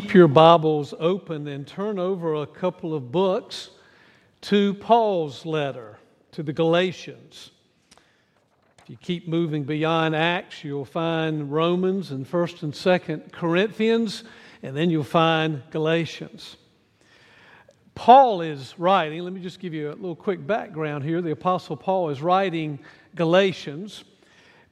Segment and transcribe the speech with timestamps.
[0.00, 3.70] Keep your Bibles open and turn over a couple of books
[4.42, 5.98] to Paul's letter
[6.30, 7.50] to the Galatians.
[8.78, 14.22] If you keep moving beyond Acts, you'll find Romans and 1st and 2nd Corinthians,
[14.62, 16.58] and then you'll find Galatians.
[17.96, 21.20] Paul is writing, let me just give you a little quick background here.
[21.20, 22.78] The Apostle Paul is writing
[23.16, 24.04] Galatians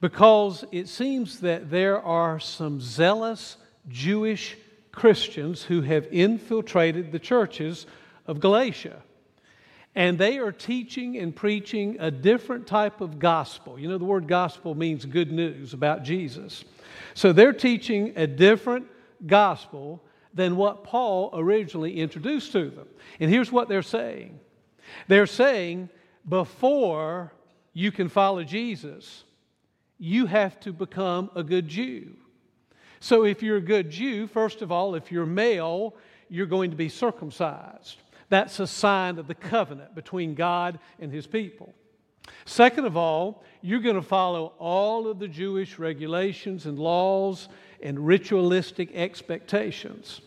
[0.00, 3.56] because it seems that there are some zealous
[3.88, 4.56] Jewish
[4.96, 7.86] Christians who have infiltrated the churches
[8.26, 9.02] of Galatia.
[9.94, 13.78] And they are teaching and preaching a different type of gospel.
[13.78, 16.64] You know, the word gospel means good news about Jesus.
[17.14, 18.86] So they're teaching a different
[19.26, 20.02] gospel
[20.34, 22.88] than what Paul originally introduced to them.
[23.20, 24.40] And here's what they're saying
[25.08, 25.90] they're saying,
[26.28, 27.32] before
[27.72, 29.24] you can follow Jesus,
[29.98, 32.16] you have to become a good Jew.
[33.00, 35.94] So, if you're a good Jew, first of all, if you're male,
[36.28, 37.98] you're going to be circumcised.
[38.28, 41.74] That's a sign of the covenant between God and his people.
[42.44, 47.48] Second of all, you're going to follow all of the Jewish regulations and laws
[47.82, 50.20] and ritualistic expectations.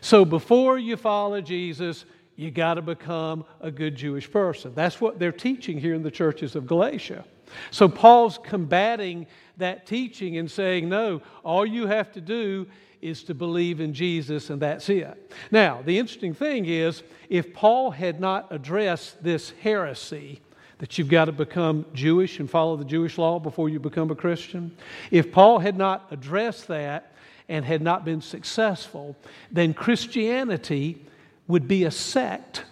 [0.00, 4.74] So before you follow Jesus, you got to become a good Jewish person.
[4.74, 7.24] That's what they're teaching here in the churches of Galatia.
[7.70, 12.66] So Paul's combating that teaching and saying, no, all you have to do
[13.00, 15.32] is to believe in Jesus and that's it.
[15.50, 20.40] Now, the interesting thing is, if Paul had not addressed this heresy,
[20.78, 24.14] that you've got to become Jewish and follow the Jewish law before you become a
[24.14, 24.76] Christian,
[25.10, 27.12] if Paul had not addressed that
[27.48, 29.16] and had not been successful,
[29.50, 31.02] then Christianity
[31.48, 32.64] would be a sect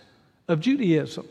[0.49, 1.27] of Judaism.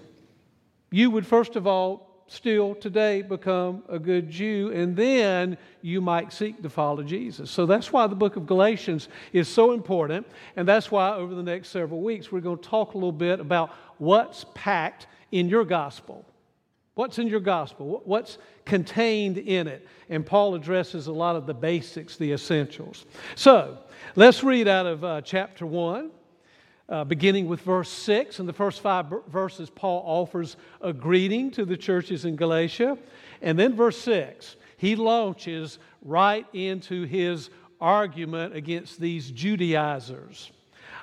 [0.91, 6.33] You would, first of all, still today become a good Jew, and then you might
[6.33, 7.51] seek to follow Jesus.
[7.51, 11.43] So that's why the book of Galatians is so important, and that's why over the
[11.43, 15.65] next several weeks we're going to talk a little bit about what's packed in your
[15.65, 16.25] gospel.
[16.95, 18.01] What's in your gospel?
[18.05, 19.87] What's contained in it?
[20.09, 23.05] And Paul addresses a lot of the basics, the essentials.
[23.35, 23.79] So
[24.15, 26.11] let's read out of uh, chapter 1
[26.93, 28.39] uh, beginning with verse 6.
[28.39, 32.99] In the first five verses, Paul offers a greeting to the churches in Galatia.
[33.41, 37.49] And then verse 6, he launches right into his
[37.81, 40.51] argument against these Judaizers.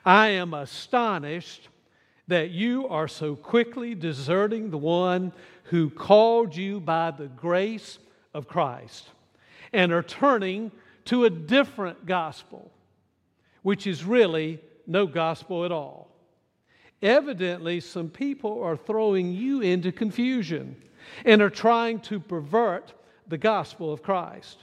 [0.04, 1.68] I am astonished
[2.28, 5.32] that you are so quickly deserting the one
[5.64, 7.98] who called you by the grace
[8.32, 9.08] of Christ
[9.72, 10.70] and are turning
[11.06, 12.70] to a different gospel,
[13.62, 16.08] which is really no gospel at all.
[17.02, 20.76] Evidently, some people are throwing you into confusion
[21.24, 22.92] and are trying to pervert
[23.28, 24.58] the gospel of Christ.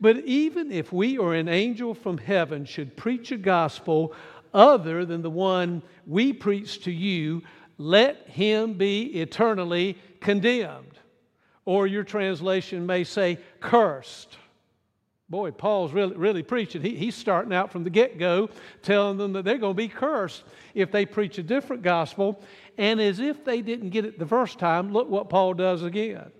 [0.00, 4.14] But even if we or an angel from heaven should preach a gospel
[4.54, 7.42] other than the one we preach to you,
[7.76, 10.98] let him be eternally condemned.
[11.66, 14.38] Or your translation may say, cursed.
[15.30, 16.82] Boy, Paul's really, really preaching.
[16.82, 18.50] He, he's starting out from the get go,
[18.82, 20.42] telling them that they're going to be cursed
[20.74, 22.42] if they preach a different gospel.
[22.76, 26.32] And as if they didn't get it the first time, look what Paul does again.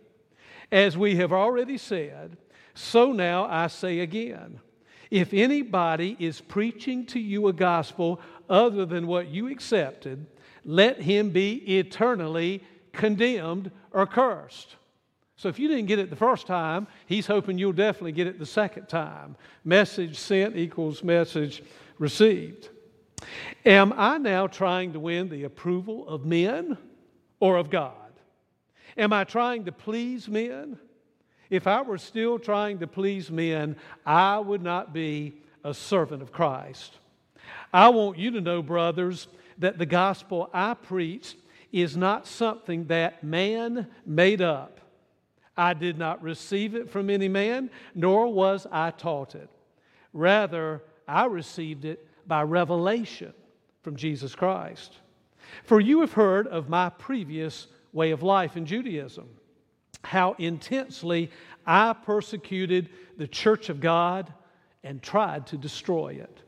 [0.72, 2.36] As we have already said,
[2.74, 4.60] so now I say again
[5.10, 10.26] if anybody is preaching to you a gospel other than what you accepted,
[10.64, 12.62] let him be eternally
[12.92, 14.76] condemned or cursed.
[15.40, 18.38] So if you didn't get it the first time, he's hoping you'll definitely get it
[18.38, 19.36] the second time.
[19.64, 21.62] Message sent equals message
[21.98, 22.68] received.
[23.64, 26.76] Am I now trying to win the approval of men
[27.40, 27.94] or of God?
[28.98, 30.78] Am I trying to please men?
[31.48, 36.32] If I were still trying to please men, I would not be a servant of
[36.32, 36.98] Christ.
[37.72, 39.26] I want you to know, brothers,
[39.56, 41.34] that the gospel I preach
[41.72, 44.80] is not something that man made up.
[45.56, 49.50] I did not receive it from any man, nor was I taught it.
[50.12, 53.32] Rather, I received it by revelation
[53.82, 54.96] from Jesus Christ.
[55.64, 59.28] For you have heard of my previous way of life in Judaism,
[60.02, 61.30] how intensely
[61.66, 64.32] I persecuted the church of God
[64.82, 66.42] and tried to destroy it.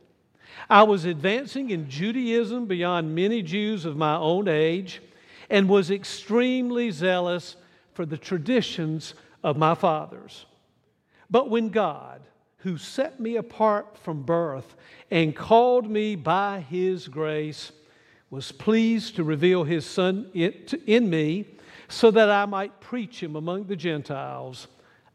[0.68, 5.02] I was advancing in Judaism beyond many Jews of my own age
[5.50, 7.56] and was extremely zealous
[7.94, 10.46] for the traditions of my fathers.
[11.30, 12.20] But when God,
[12.58, 14.74] who set me apart from birth
[15.10, 17.72] and called me by his grace,
[18.30, 21.46] was pleased to reveal his Son in me
[21.88, 24.68] so that I might preach him among the Gentiles,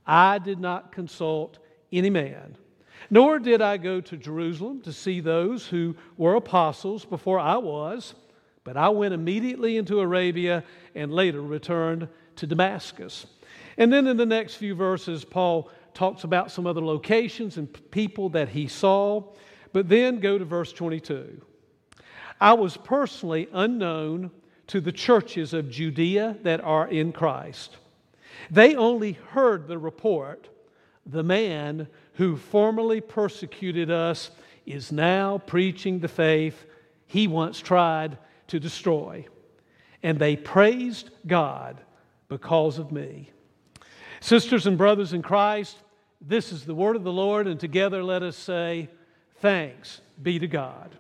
[0.06, 1.58] I did not consult
[1.92, 2.58] any man,
[3.10, 8.14] Nor did I go to Jerusalem to see those who were apostles before I was,
[8.64, 10.64] but I went immediately into Arabia
[10.94, 13.26] and later returned to Damascus.
[13.78, 18.30] And then in the next few verses, Paul talks about some other locations and people
[18.30, 19.24] that he saw.
[19.74, 21.42] But then go to verse 22.
[22.40, 24.32] I was personally unknown
[24.68, 27.78] to the churches of Judea that are in Christ.
[28.52, 30.50] They only heard the report
[31.06, 34.32] the man who formerly persecuted us
[34.66, 36.66] is now preaching the faith
[37.06, 38.18] he once tried
[38.48, 39.26] to destroy.
[40.04, 41.82] And they praised God
[42.30, 43.32] because of me.
[44.20, 45.78] Sisters and brothers in Christ,
[46.20, 48.90] this is the word of the Lord, and together let us say,
[49.40, 50.96] Thanks be to God.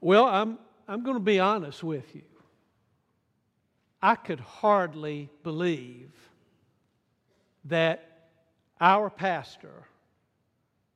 [0.00, 2.22] Well, I'm, I'm going to be honest with you.
[4.00, 6.10] I could hardly believe
[7.64, 8.28] that
[8.80, 9.84] our pastor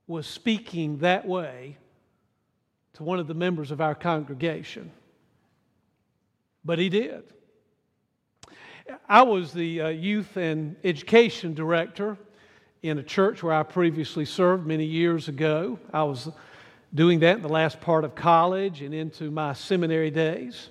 [0.07, 1.77] was speaking that way
[2.95, 4.91] to one of the members of our congregation.
[6.65, 7.25] But he did.
[9.09, 12.17] I was the uh, youth and education director
[12.83, 15.79] in a church where I previously served many years ago.
[15.93, 16.29] I was
[16.95, 20.69] doing that in the last part of college and into my seminary days.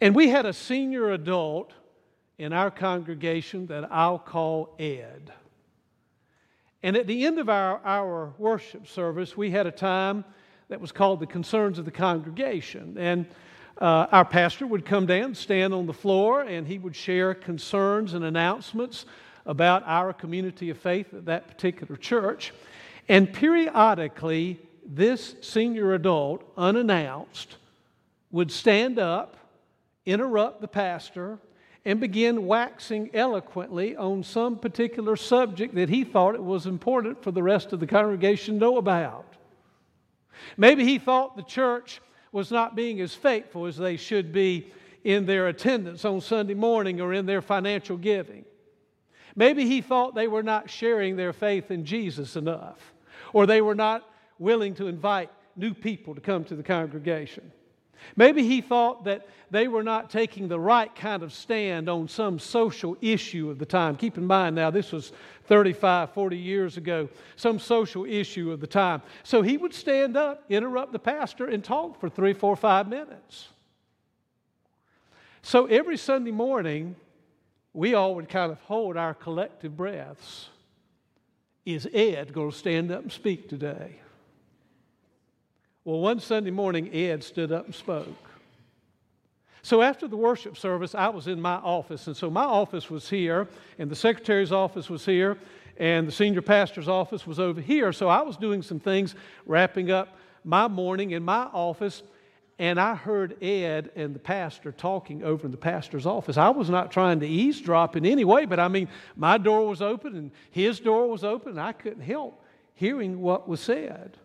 [0.00, 1.72] And we had a senior adult
[2.38, 5.32] in our congregation that I'll call Ed.
[6.82, 10.24] And at the end of our, our worship service, we had a time
[10.68, 12.96] that was called the Concerns of the Congregation.
[12.98, 13.26] And
[13.80, 18.14] uh, our pastor would come down, stand on the floor, and he would share concerns
[18.14, 19.04] and announcements
[19.46, 22.52] about our community of faith at that particular church.
[23.08, 27.56] And periodically, this senior adult, unannounced,
[28.30, 29.36] would stand up,
[30.06, 31.38] interrupt the pastor,
[31.84, 37.30] and begin waxing eloquently on some particular subject that he thought it was important for
[37.30, 39.34] the rest of the congregation to know about.
[40.56, 42.00] Maybe he thought the church
[42.34, 44.72] was not being as faithful as they should be
[45.04, 48.44] in their attendance on Sunday morning or in their financial giving.
[49.36, 52.92] Maybe he thought they were not sharing their faith in Jesus enough,
[53.32, 54.02] or they were not
[54.40, 57.52] willing to invite new people to come to the congregation.
[58.16, 62.38] Maybe he thought that they were not taking the right kind of stand on some
[62.38, 63.96] social issue of the time.
[63.96, 65.12] Keep in mind now, this was
[65.46, 69.02] 35, 40 years ago, some social issue of the time.
[69.22, 73.48] So he would stand up, interrupt the pastor, and talk for three, four, five minutes.
[75.42, 76.96] So every Sunday morning,
[77.74, 80.48] we all would kind of hold our collective breaths.
[81.66, 84.00] Is Ed going to stand up and speak today?
[85.84, 88.08] Well, one Sunday morning, Ed stood up and spoke.
[89.60, 92.06] So after the worship service, I was in my office.
[92.06, 93.48] And so my office was here,
[93.78, 95.36] and the secretary's office was here,
[95.76, 97.92] and the senior pastor's office was over here.
[97.92, 99.14] So I was doing some things,
[99.44, 102.02] wrapping up my morning in my office,
[102.58, 106.38] and I heard Ed and the pastor talking over in the pastor's office.
[106.38, 109.82] I was not trying to eavesdrop in any way, but I mean, my door was
[109.82, 112.42] open and his door was open, and I couldn't help
[112.74, 114.16] hearing what was said.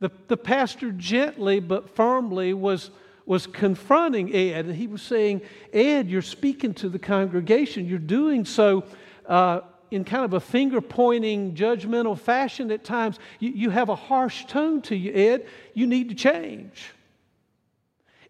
[0.00, 2.90] The, the pastor gently but firmly was,
[3.26, 5.42] was confronting Ed, and he was saying,
[5.72, 7.86] Ed, you're speaking to the congregation.
[7.86, 8.84] You're doing so
[9.26, 9.60] uh,
[9.90, 13.18] in kind of a finger pointing, judgmental fashion at times.
[13.40, 15.46] You, you have a harsh tone to you, Ed.
[15.74, 16.92] You need to change.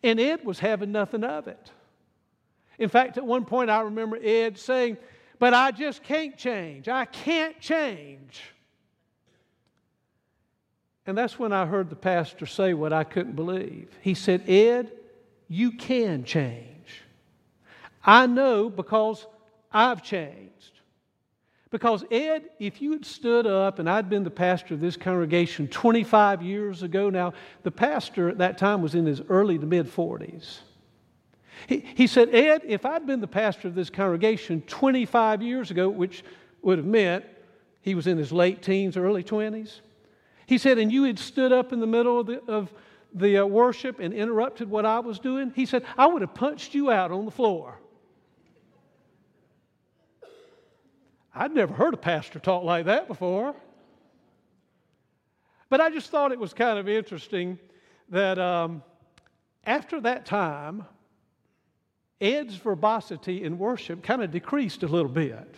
[0.03, 1.71] And Ed was having nothing of it.
[2.79, 4.97] In fact, at one point, I remember Ed saying,
[5.39, 6.89] But I just can't change.
[6.89, 8.41] I can't change.
[11.09, 13.89] And that's when I heard the pastor say what I couldn't believe.
[14.03, 14.93] He said, Ed,
[15.49, 17.03] you can change.
[18.05, 19.27] I know because
[19.73, 20.53] I've changed.
[21.71, 25.67] Because, Ed, if you had stood up and I'd been the pastor of this congregation
[25.69, 29.87] 25 years ago now, the pastor at that time was in his early to mid
[29.87, 30.59] 40s.
[31.69, 35.89] He, he said, Ed, if I'd been the pastor of this congregation 25 years ago,
[35.89, 36.23] which
[36.61, 37.25] would have meant
[37.81, 39.81] he was in his late teens, early 20s,
[40.49, 42.73] he said, and you had stood up in the middle of the, of
[43.13, 45.53] the uh, worship and interrupted what I was doing.
[45.55, 47.79] He said, I would have punched you out on the floor.
[51.35, 53.55] I'd never heard a pastor talk like that before.
[55.69, 57.59] But I just thought it was kind of interesting
[58.09, 58.83] that um,
[59.65, 60.87] after that time,
[62.23, 65.57] Ed's verbosity in worship kind of decreased a little bit.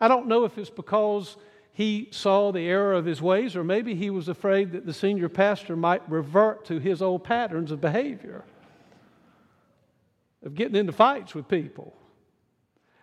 [0.00, 1.36] I don't know if it's because
[1.72, 5.28] he saw the error of his ways, or maybe he was afraid that the senior
[5.28, 8.44] pastor might revert to his old patterns of behavior,
[10.44, 11.94] of getting into fights with people.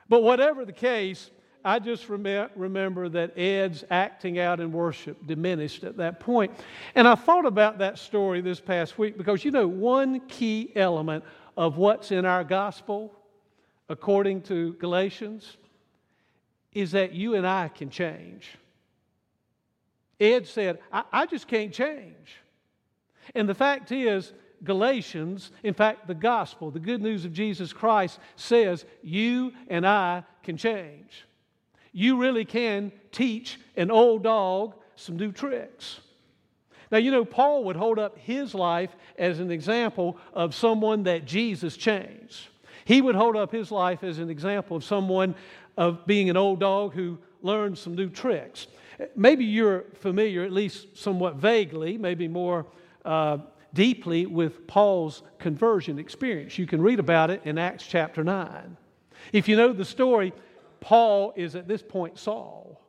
[0.08, 1.32] But whatever the case,
[1.66, 6.52] I just rem- remember that Ed's acting out in worship diminished at that point.
[6.94, 11.24] And I thought about that story this past week because, you know, one key element
[11.58, 13.14] of what's in our gospel,
[13.90, 15.58] according to Galatians,
[16.74, 18.50] is that you and I can change.
[20.20, 22.38] Ed said, I, I just can't change.
[23.36, 24.34] And the fact is,
[24.64, 30.24] Galatians, in fact, the gospel, the good news of Jesus Christ, says you and I
[30.44, 31.26] can change.
[31.92, 36.02] You really can teach an old dog some new tricks.
[36.92, 41.26] Now, you know, Paul would hold up his life as an example of someone that
[41.26, 42.48] Jesus changed.
[42.84, 45.36] He would hold up his life as an example of someone
[45.80, 48.68] of being an old dog who learned some new tricks.
[49.16, 52.66] Maybe you're familiar, at least somewhat vaguely, maybe more
[53.06, 53.38] uh,
[53.74, 56.58] deeply, with Paul's conversion experience.
[56.60, 58.76] You can read about it in Acts chapter 9.
[59.32, 60.34] If you know the story,
[60.82, 62.82] Paul is at this point Saul.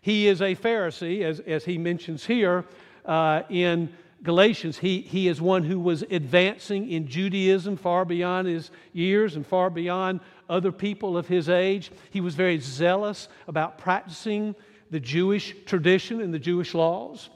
[0.00, 2.64] He is a Pharisee, as, as he mentions here
[3.04, 4.78] uh, in Galatians.
[4.78, 9.70] He, he is one who was advancing in Judaism far beyond his years and far
[9.70, 11.92] beyond other people of his age.
[12.10, 14.54] He was very zealous about practicing
[14.90, 17.30] the Jewish tradition and the Jewish laws.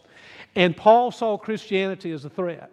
[0.54, 2.70] And Paul saw Christianity as a threat.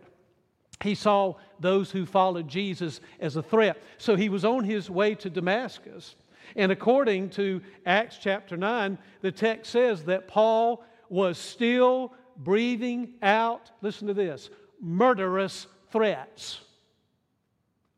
[0.84, 3.82] He saw those who followed Jesus as a threat.
[3.98, 6.16] So he was on his way to Damascus.
[6.56, 13.70] And according to Acts chapter 9, the text says that Paul was still breathing out,
[13.82, 14.50] listen to this,
[14.82, 16.62] murderous threats.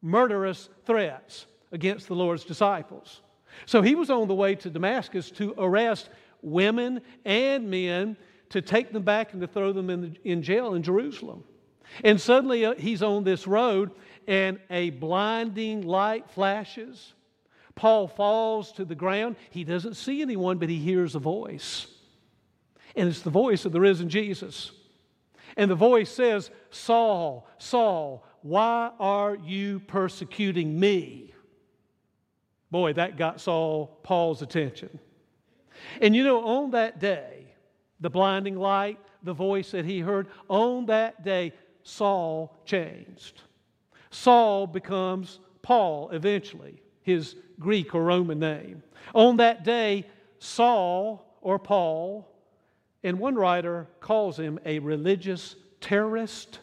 [0.01, 3.21] Murderous threats against the Lord's disciples.
[3.65, 6.09] So he was on the way to Damascus to arrest
[6.41, 8.17] women and men
[8.49, 11.43] to take them back and to throw them in, the, in jail in Jerusalem.
[12.03, 13.91] And suddenly uh, he's on this road
[14.27, 17.13] and a blinding light flashes.
[17.75, 19.35] Paul falls to the ground.
[19.49, 21.87] He doesn't see anyone, but he hears a voice.
[22.95, 24.71] And it's the voice of the risen Jesus.
[25.57, 31.33] And the voice says, Saul, Saul, why are you persecuting me?
[32.69, 34.97] Boy, that got Saul, Paul's attention.
[36.01, 37.45] And you know, on that day,
[37.99, 43.41] the blinding light, the voice that he heard, on that day, Saul changed.
[44.09, 48.83] Saul becomes Paul eventually, his Greek or Roman name.
[49.13, 50.05] On that day,
[50.39, 52.27] Saul or Paul,
[53.03, 56.59] and one writer calls him a religious terrorist.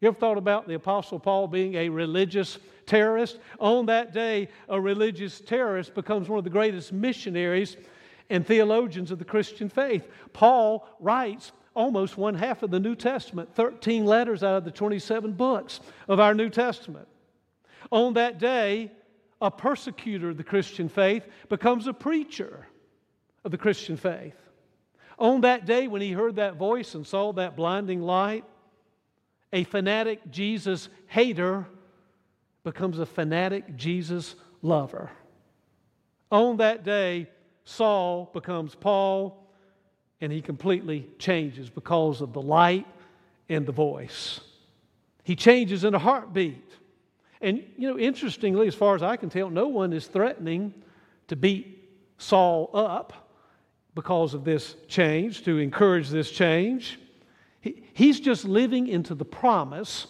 [0.00, 3.38] You ever thought about the Apostle Paul being a religious terrorist?
[3.58, 7.76] On that day, a religious terrorist becomes one of the greatest missionaries
[8.30, 10.08] and theologians of the Christian faith.
[10.32, 15.32] Paul writes almost one half of the New Testament, 13 letters out of the 27
[15.32, 17.08] books of our New Testament.
[17.90, 18.92] On that day,
[19.40, 22.66] a persecutor of the Christian faith becomes a preacher
[23.44, 24.34] of the Christian faith.
[25.18, 28.44] On that day, when he heard that voice and saw that blinding light,
[29.52, 31.66] a fanatic Jesus hater
[32.62, 35.10] becomes a fanatic Jesus lover.
[36.30, 37.28] On that day,
[37.64, 39.44] Saul becomes Paul,
[40.20, 42.86] and he completely changes because of the light
[43.48, 44.40] and the voice.
[45.24, 46.70] He changes in a heartbeat.
[47.40, 50.74] And, you know, interestingly, as far as I can tell, no one is threatening
[51.28, 53.27] to beat Saul up
[53.98, 57.00] because of this change, to encourage this change.
[57.60, 60.06] He, he's just living into the promise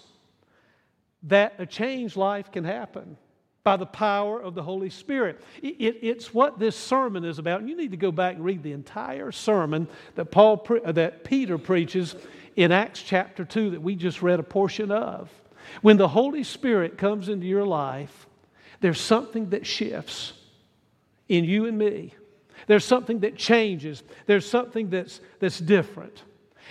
[1.22, 3.16] that a changed life can happen
[3.64, 5.40] by the power of the Holy Spirit.
[5.62, 7.60] It, it, it's what this sermon is about.
[7.60, 11.24] And you need to go back and read the entire sermon that, Paul, uh, that
[11.24, 12.14] Peter preaches
[12.56, 15.30] in Acts chapter 2 that we just read a portion of.
[15.80, 18.26] When the Holy Spirit comes into your life,
[18.82, 20.34] there's something that shifts
[21.26, 22.12] in you and me.
[22.68, 24.04] There's something that changes.
[24.26, 26.22] There's something that's, that's different.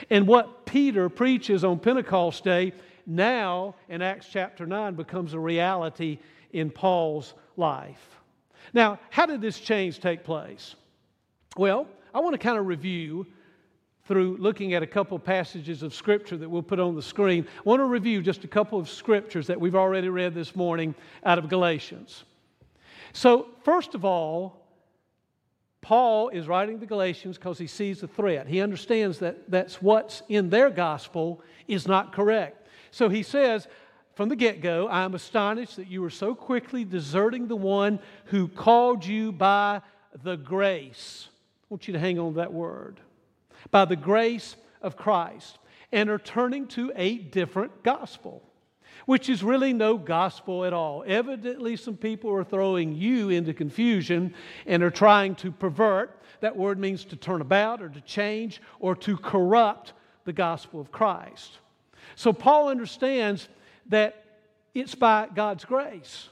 [0.09, 2.71] And what Peter preaches on Pentecost Day
[3.05, 6.19] now in Acts chapter 9 becomes a reality
[6.53, 8.19] in Paul's life.
[8.73, 10.75] Now, how did this change take place?
[11.57, 13.25] Well, I want to kind of review
[14.05, 17.45] through looking at a couple passages of scripture that we'll put on the screen.
[17.57, 20.95] I want to review just a couple of scriptures that we've already read this morning
[21.25, 22.23] out of Galatians.
[23.13, 24.66] So, first of all,
[25.87, 28.45] Paul is writing the Galatians because he sees a threat.
[28.45, 32.67] He understands that that's what's in their gospel is not correct.
[32.91, 33.69] So he says,
[34.13, 37.99] from the get go, I am astonished that you are so quickly deserting the one
[38.25, 39.81] who called you by
[40.23, 41.29] the grace.
[41.31, 42.99] I want you to hang on to that word.
[43.71, 45.57] By the grace of Christ,
[45.93, 48.43] and are turning to a different gospel.
[49.05, 51.03] Which is really no gospel at all.
[51.07, 54.33] Evidently, some people are throwing you into confusion
[54.65, 56.21] and are trying to pervert.
[56.41, 59.93] That word means to turn about or to change or to corrupt
[60.25, 61.59] the gospel of Christ.
[62.15, 63.47] So, Paul understands
[63.89, 64.23] that
[64.73, 66.29] it's by God's grace.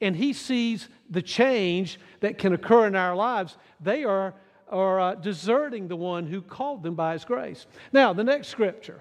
[0.00, 3.56] And he sees the change that can occur in our lives.
[3.80, 4.34] They are,
[4.68, 7.66] are uh, deserting the one who called them by his grace.
[7.92, 9.00] Now, the next scripture.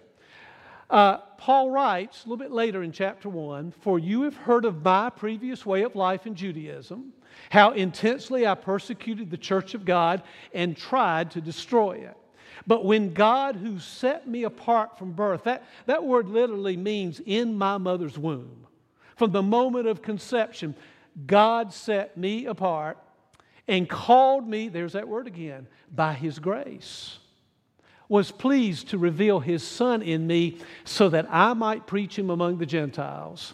[0.92, 4.84] Uh, Paul writes a little bit later in chapter 1 For you have heard of
[4.84, 7.14] my previous way of life in Judaism,
[7.50, 10.22] how intensely I persecuted the church of God
[10.54, 12.18] and tried to destroy it.
[12.68, 17.58] But when God, who set me apart from birth, that, that word literally means in
[17.58, 18.68] my mother's womb.
[19.16, 20.76] From the moment of conception,
[21.26, 22.98] God set me apart
[23.68, 27.18] and called me, there's that word again, by His grace
[28.12, 32.58] was pleased to reveal his Son in me so that I might preach him among
[32.58, 33.54] the Gentiles.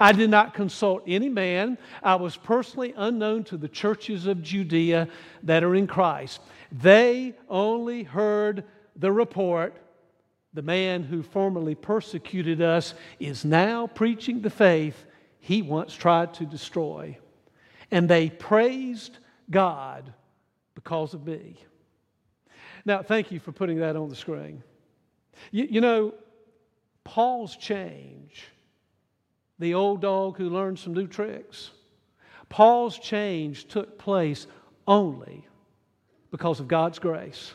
[0.00, 1.78] I did not consult any man.
[2.02, 5.06] I was personally unknown to the churches of Judea
[5.44, 6.40] that are in Christ.
[6.72, 8.64] They only heard
[8.96, 9.76] the report
[10.52, 15.04] the man who formerly persecuted us is now preaching the faith
[15.38, 17.16] he once tried to destroy.
[17.92, 19.18] And they praised
[19.48, 20.12] God
[20.74, 21.56] because of me.
[22.84, 24.62] Now, thank you for putting that on the screen.
[25.50, 26.14] You, you know,
[27.04, 28.44] Paul's change,
[29.58, 31.70] the old dog who learned some new tricks,
[32.48, 34.46] Paul's change took place
[34.86, 35.46] only
[36.30, 37.54] because of God's grace.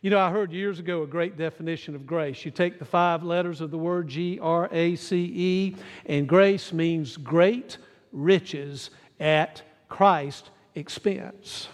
[0.00, 2.44] You know, I heard years ago a great definition of grace.
[2.44, 6.72] You take the five letters of the word G R A C E, and grace
[6.72, 7.78] means great
[8.10, 11.68] riches at Christ's expense.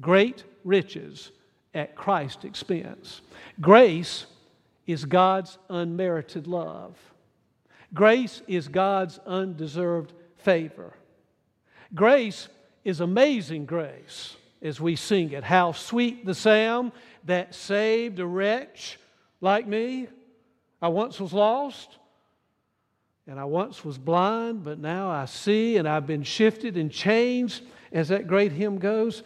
[0.00, 1.30] Great riches
[1.74, 3.20] at Christ's expense.
[3.60, 4.26] Grace
[4.86, 6.96] is God's unmerited love.
[7.94, 10.94] Grace is God's undeserved favor.
[11.94, 12.48] Grace
[12.84, 15.44] is amazing grace as we sing it.
[15.44, 16.92] How sweet the sound
[17.24, 18.98] that saved a wretch
[19.40, 20.08] like me.
[20.80, 21.98] I once was lost
[23.26, 27.62] and I once was blind, but now I see and I've been shifted and changed,
[27.92, 29.22] as that great hymn goes.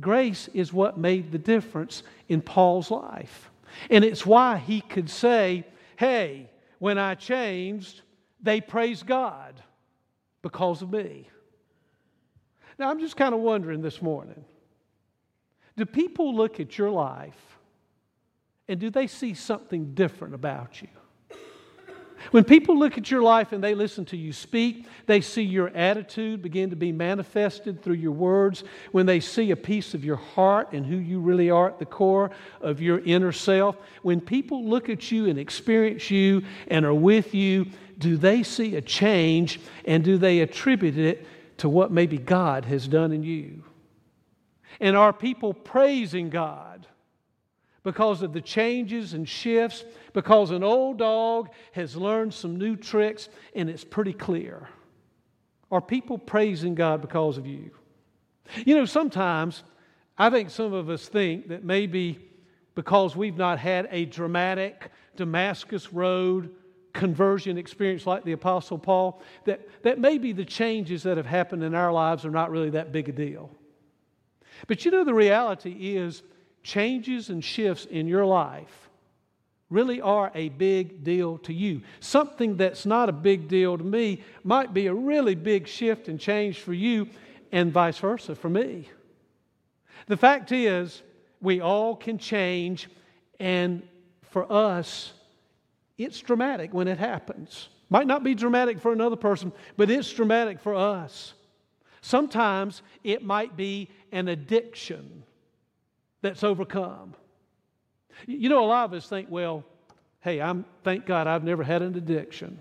[0.00, 3.50] Grace is what made the difference in Paul's life.
[3.90, 5.64] And it's why he could say,
[5.96, 8.02] Hey, when I changed,
[8.42, 9.60] they praised God
[10.42, 11.28] because of me.
[12.78, 14.44] Now, I'm just kind of wondering this morning
[15.76, 17.58] do people look at your life
[18.68, 20.88] and do they see something different about you?
[22.30, 25.68] When people look at your life and they listen to you speak, they see your
[25.68, 28.64] attitude begin to be manifested through your words.
[28.92, 31.86] When they see a piece of your heart and who you really are at the
[31.86, 36.94] core of your inner self, when people look at you and experience you and are
[36.94, 37.66] with you,
[37.98, 41.26] do they see a change and do they attribute it
[41.58, 43.62] to what maybe God has done in you?
[44.80, 46.86] And are people praising God
[47.84, 53.28] because of the changes and shifts, because an old dog has learned some new tricks
[53.54, 54.68] and it's pretty clear.
[55.70, 57.70] Are people praising God because of you?
[58.64, 59.62] You know, sometimes
[60.18, 62.18] I think some of us think that maybe
[62.74, 66.50] because we've not had a dramatic Damascus Road
[66.92, 71.74] conversion experience like the Apostle Paul, that, that maybe the changes that have happened in
[71.74, 73.50] our lives are not really that big a deal.
[74.68, 76.22] But you know, the reality is
[76.64, 78.84] changes and shifts in your life
[79.70, 81.82] really are a big deal to you.
[82.00, 86.18] Something that's not a big deal to me might be a really big shift and
[86.18, 87.08] change for you,
[87.52, 88.88] and vice versa for me.
[90.06, 91.02] The fact is,
[91.40, 92.88] we all can change,
[93.38, 93.82] and
[94.22, 95.12] for us,
[95.98, 97.68] it's dramatic when it happens.
[97.90, 101.34] Might not be dramatic for another person, but it's dramatic for us.
[102.00, 105.22] Sometimes it might be an addiction
[106.24, 107.14] that's overcome.
[108.26, 109.62] You know, a lot of us think, well,
[110.22, 112.58] hey, I'm thank God I've never had an addiction.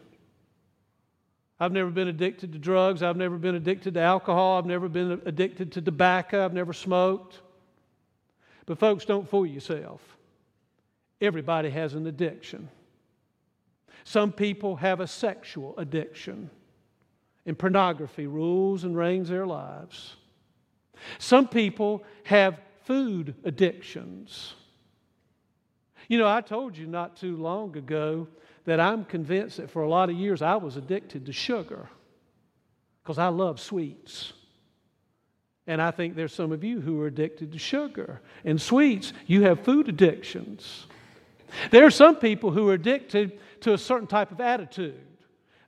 [1.61, 3.01] I've never been addicted to drugs.
[3.01, 4.57] I've never been addicted to alcohol.
[4.57, 6.43] I've never been addicted to tobacco.
[6.43, 7.39] I've never smoked.
[8.65, 10.01] But, folks, don't fool yourself.
[11.21, 12.67] Everybody has an addiction.
[14.03, 16.49] Some people have a sexual addiction,
[17.45, 20.17] and pornography rules and reigns their lives.
[21.17, 24.53] Some people have food addictions.
[26.07, 28.27] You know, I told you not too long ago
[28.65, 31.89] that I'm convinced that for a lot of years I was addicted to sugar
[33.01, 34.33] because I love sweets.
[35.65, 39.13] And I think there's some of you who are addicted to sugar and sweets.
[39.27, 40.87] You have food addictions.
[41.71, 44.99] There are some people who are addicted to a certain type of attitude.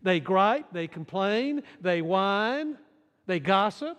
[0.01, 2.77] They gripe, they complain, they whine,
[3.25, 3.97] they gossip.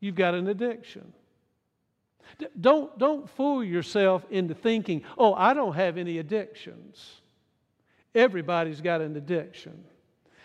[0.00, 1.12] You've got an addiction.
[2.60, 7.20] Don't, don't fool yourself into thinking, oh, I don't have any addictions.
[8.14, 9.84] Everybody's got an addiction.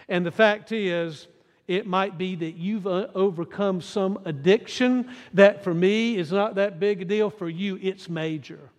[0.07, 1.27] And the fact is,
[1.67, 6.79] it might be that you've uh, overcome some addiction that for me is not that
[6.79, 7.29] big a deal.
[7.29, 8.69] For you, it's major,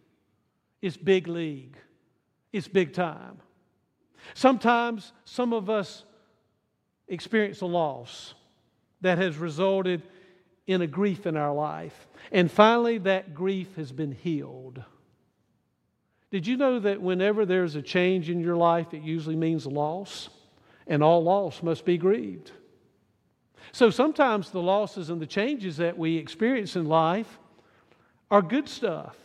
[0.83, 1.77] it's big league,
[2.53, 3.39] it's big time.
[4.35, 6.05] Sometimes some of us
[7.09, 8.35] experience a loss
[9.01, 10.03] that has resulted
[10.67, 12.07] in a grief in our life.
[12.33, 14.83] And finally, that grief has been healed.
[16.31, 20.31] Did you know that whenever there's a change in your life, it usually means loss?
[20.87, 22.51] And all loss must be grieved.
[23.73, 27.39] So sometimes the losses and the changes that we experience in life
[28.31, 29.17] are good stuff.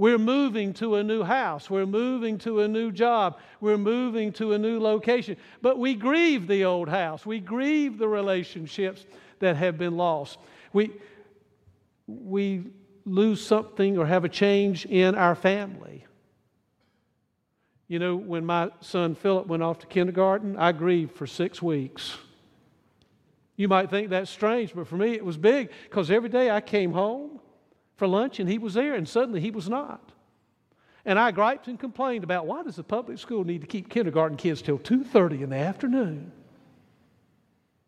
[0.00, 1.68] We're moving to a new house.
[1.68, 3.38] We're moving to a new job.
[3.60, 5.36] We're moving to a new location.
[5.60, 7.26] But we grieve the old house.
[7.26, 9.04] We grieve the relationships
[9.40, 10.38] that have been lost.
[10.72, 10.92] We,
[12.06, 12.64] we
[13.04, 16.06] lose something or have a change in our family.
[17.86, 22.16] You know, when my son Philip went off to kindergarten, I grieved for six weeks.
[23.54, 26.62] You might think that's strange, but for me it was big because every day I
[26.62, 27.39] came home
[28.00, 30.00] for lunch and he was there, and suddenly he was not.
[31.04, 34.38] And I griped and complained about why does the public school need to keep kindergarten
[34.38, 36.32] kids till 2:30 in the afternoon?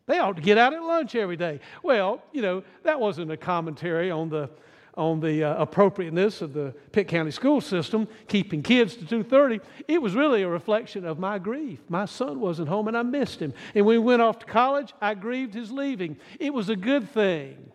[0.07, 1.61] They ought to get out at lunch every day.
[1.83, 4.51] Well, you know, that wasn't a commentary on the
[4.99, 9.63] on the uh, appropriateness of the Pitt County school system keeping kids to 2:30.
[9.89, 11.81] It was really a reflection of my grief.
[11.89, 13.55] My son wasn't home and I missed him.
[13.75, 16.19] And when we went off to college, I grieved his leaving.
[16.39, 17.72] It was a good thing.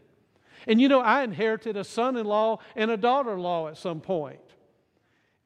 [0.65, 3.77] And you know, I inherited a son in law and a daughter in law at
[3.77, 4.39] some point.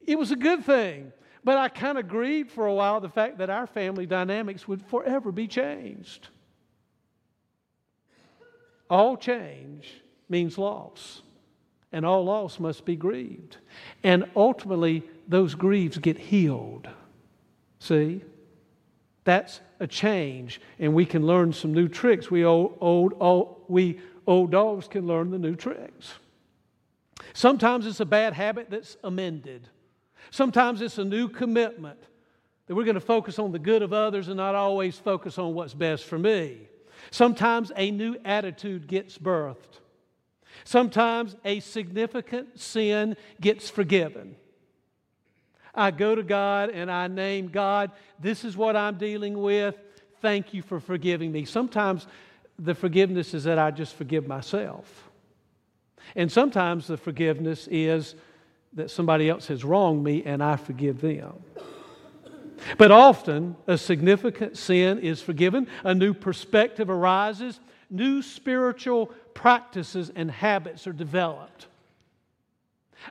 [0.06, 1.12] It was a good thing.
[1.44, 4.82] But I kind of grieved for a while the fact that our family dynamics would
[4.86, 6.28] forever be changed.
[8.88, 11.22] All change means loss,
[11.90, 13.56] and all loss must be grieved.
[14.04, 16.88] And ultimately, those griefs get healed.
[17.78, 18.22] See?
[19.24, 22.30] That's a change, and we can learn some new tricks.
[22.30, 26.14] We old, old, old we old dogs can learn the new tricks.
[27.34, 29.68] Sometimes it's a bad habit that's amended.
[30.30, 31.98] Sometimes it's a new commitment
[32.66, 35.54] that we're going to focus on the good of others and not always focus on
[35.54, 36.68] what's best for me.
[37.10, 39.80] Sometimes a new attitude gets birthed.
[40.64, 44.36] Sometimes a significant sin gets forgiven.
[45.74, 49.74] I go to God and I name God, this is what I'm dealing with.
[50.20, 51.44] Thank you for forgiving me.
[51.44, 52.06] Sometimes
[52.62, 55.10] the forgiveness is that I just forgive myself.
[56.14, 58.14] And sometimes the forgiveness is
[58.74, 61.32] that somebody else has wronged me and I forgive them.
[62.78, 67.58] But often, a significant sin is forgiven, a new perspective arises,
[67.90, 71.66] new spiritual practices and habits are developed.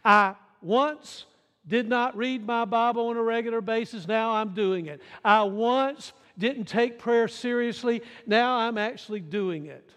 [0.06, 1.26] I once
[1.68, 5.02] did not read my Bible on a regular basis, now I'm doing it.
[5.24, 8.02] I once didn't take prayer seriously.
[8.26, 9.91] Now I'm actually doing it.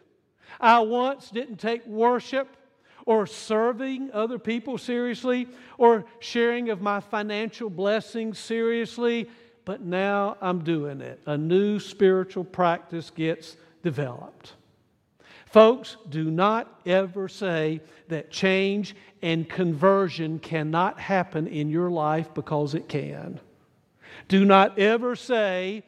[0.60, 2.56] I once didn't take worship
[3.06, 9.28] or serving other people seriously or sharing of my financial blessings seriously,
[9.64, 11.20] but now I'm doing it.
[11.26, 14.54] A new spiritual practice gets developed.
[15.46, 22.74] Folks, do not ever say that change and conversion cannot happen in your life because
[22.74, 23.38] it can.
[24.28, 25.84] Do not ever say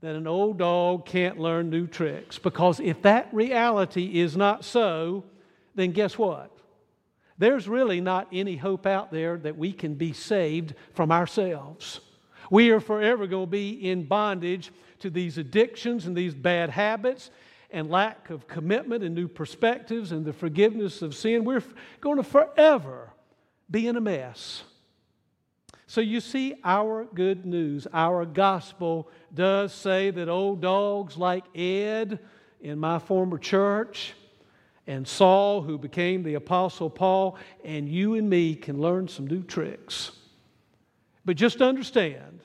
[0.00, 2.38] that an old dog can't learn new tricks.
[2.38, 5.24] Because if that reality is not so,
[5.74, 6.52] then guess what?
[7.36, 12.00] There's really not any hope out there that we can be saved from ourselves.
[12.50, 17.30] We are forever going to be in bondage to these addictions and these bad habits
[17.70, 21.44] and lack of commitment and new perspectives and the forgiveness of sin.
[21.44, 21.62] We're
[22.00, 23.12] going to forever
[23.70, 24.62] be in a mess.
[25.88, 32.18] So you see, our good news, our gospel does say that old dogs like Ed
[32.60, 34.12] in my former church
[34.86, 39.42] and Saul, who became the Apostle Paul, and you and me can learn some new
[39.42, 40.12] tricks.
[41.24, 42.40] But just understand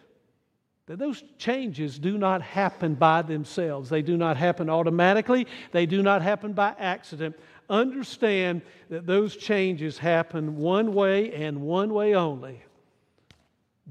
[0.86, 3.90] that those changes do not happen by themselves.
[3.90, 7.36] They do not happen automatically, they do not happen by accident.
[7.70, 12.64] Understand that those changes happen one way and one way only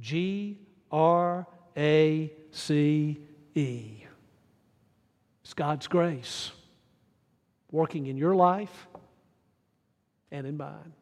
[0.00, 0.59] G
[0.90, 3.20] R A C
[3.55, 4.05] E.
[5.42, 6.52] It's God's grace
[7.70, 8.87] working in your life
[10.31, 10.92] and in mine.